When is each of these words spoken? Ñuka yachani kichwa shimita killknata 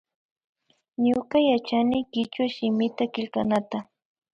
Ñuka 1.05 1.37
yachani 1.49 1.97
kichwa 2.11 2.45
shimita 2.55 3.03
killknata 3.13 3.79